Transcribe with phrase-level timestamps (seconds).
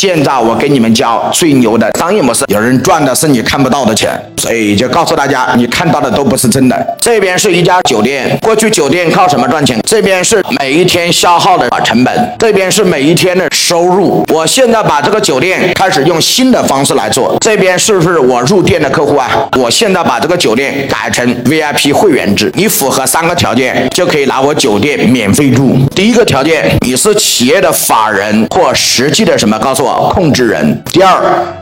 [0.00, 6.96] 现在我给你们教最牛的商业模式，有人赚的是你看不到的钱，所以就告诉大家，你看到的都不是真的。
[6.98, 9.78] 这边是一家酒店，过去酒店靠什么赚钱？
[9.86, 14.24] 这边是每一天消耗的成本，这边是每一天的收入。
[14.32, 19.28] 我现在把这个酒店开始用新的方式来做，这边是不是我入店的客户啊？
[19.58, 25.76] 我现在把这个酒店改成 VIP 会员制，你符合三个条件就可以拿我酒店免费住。
[25.94, 29.50] 第一个条件，你是企业的法人或实际的什么？
[29.60, 30.82] 告诉我控制人。
[30.92, 31.20] 第二，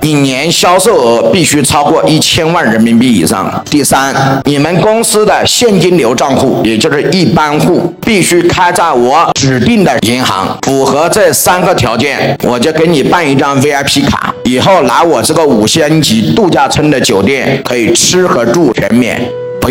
[0.00, 3.62] 你年销售额必须超过一千万人民币以上。
[3.70, 10.58] 第三，你们公司的现金流账户，也就是一般户，必须开在我指定的银行。
[10.62, 19.20] 符合这三个条件，我就给你办一张 VIP 卡，以后来我这个五星级度假村的酒店，可以吃和住全免。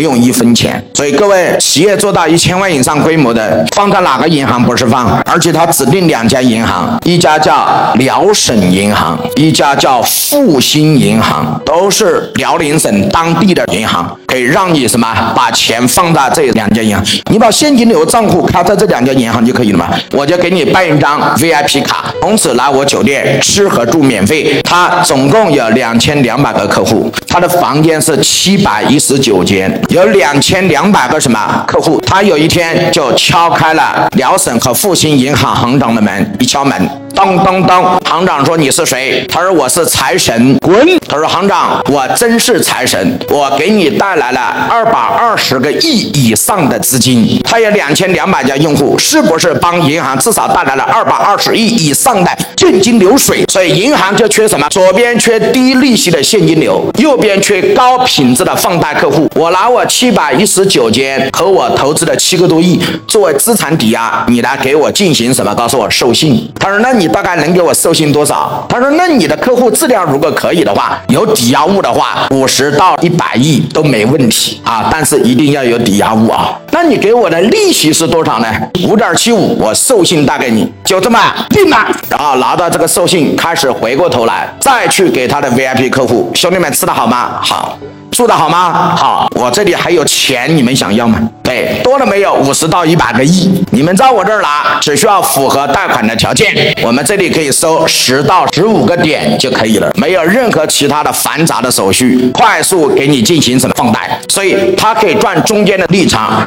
[0.00, 5.20] 不用一分钱，所以各位企业做到一千万以上规模的，放在哪个银行不是放？
[5.30, 19.90] 而且他指定两家银行，一家叫辽省银行，一家叫复兴银行，都是辽宁省当地的银行，可以让你什么把钱放在这两家银行，你把现金流账户开在这两家银行就可以了嘛？
[20.12, 24.62] 我就给你办一张 VIP 卡，从此来我酒店吃和住免费。
[24.62, 29.70] 他总共有两千两百个客户，他的房间是七百一十九间。
[29.90, 32.00] 有两千两百个什么客户？
[32.06, 36.88] 他有一天就敲开了辽省和复兴银行行长的门，一敲门。
[37.12, 39.26] 当当当，行长说你是谁？
[39.28, 40.86] 他说我是财神，滚！
[41.08, 47.38] 他说行长，我真是财神，我给你带来了二百二十个亿以上的资金。
[47.42, 53.44] 他有两千两百家用户，是不是帮银行至少带来了二百二十亿以上的现金流水？
[53.50, 54.66] 所以银行就缺什么？
[54.70, 59.28] 左边缺低利息的现金流，右边缺高品质的放贷客户。
[59.34, 65.54] 我拿我七百一十九间和我投资的七个多亿作为资产抵押，你来给我进行什么？
[65.54, 66.48] 告诉我授信。
[66.60, 66.90] 他说那。
[67.00, 68.66] 你大概能给我授信多少？
[68.68, 74.90] 他说：“那你的客户质量如果可以的话，有抵押物的话，五十到一百亿都没问题啊。
[74.92, 76.60] 但是一定要有抵押物啊。
[76.72, 78.46] 那你给我的利息是多少呢？
[78.86, 81.18] 五点七五，我授信贷给你，就这么
[81.48, 81.86] 定了。
[82.10, 87.38] 然后拿到这个授信，开始回过头来再去给他的 VIP 客户兄弟们吃的好吗？
[87.40, 87.78] 好。”
[88.10, 88.94] 住的好吗？
[88.96, 91.18] 好，我这里还有钱，你们想要吗？
[91.42, 92.34] 对，多了没有？
[92.34, 106.46] 五十到一百个亿，你们在我这儿拿，只需要符合贷款的条件，我们这里可以收十到十五个点就可以了，没有任何其他的繁杂的手续，快速给你进行什么放贷，所以它可以赚中间的利差。